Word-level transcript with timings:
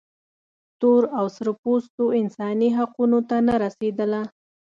تور 0.79 1.03
او 1.17 1.25
سره 1.35 1.51
پوستو 1.61 2.03
انساني 2.21 2.69
حقونو 2.77 3.19
ته 3.29 3.37
نه 3.47 3.55
رسېدله. 3.63 4.21